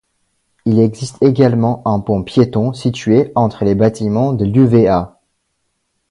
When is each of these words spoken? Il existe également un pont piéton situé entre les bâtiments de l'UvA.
Il 0.65 0.79
existe 0.79 1.21
également 1.21 1.83
un 1.85 1.99
pont 1.99 2.23
piéton 2.23 2.73
situé 2.73 3.31
entre 3.35 3.65
les 3.65 3.75
bâtiments 3.75 4.33
de 4.33 4.45
l'UvA. 4.45 5.21